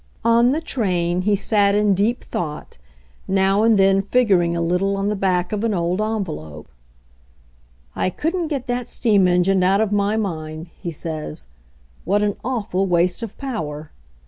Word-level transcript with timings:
On 0.25 0.49
the 0.51 0.61
train 0.61 1.21
he 1.21 1.35
sat 1.35 1.75
in 1.75 1.93
deep 1.93 2.23
thought, 2.23 2.79
now 3.27 3.61
and 3.61 3.77
then 3.77 4.01
figuring 4.01 4.55
a 4.57 4.59
little 4.59 4.97
on 4.97 5.09
the 5.09 5.15
back 5.15 5.51
of 5.51 5.63
an 5.63 5.75
old 5.75 6.01
envelope. 6.01 6.67
"I 7.95 8.09
couldn't 8.09 8.47
get 8.47 8.65
that 8.65 8.87
steam 8.87 9.27
engine 9.27 9.61
out 9.63 9.79
of 9.79 9.91
my 9.91 10.17
mind," 10.17 10.71
he 10.81 10.91
says. 10.91 11.45
"What 12.03 12.23
an 12.23 12.35
awful 12.43 12.87
waste 12.87 13.21
of 13.21 13.37
power! 13.37 13.91